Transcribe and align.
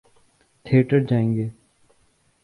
Theatre 0.65 0.99
جائیں 0.99 1.35
گے۔ 1.35 1.47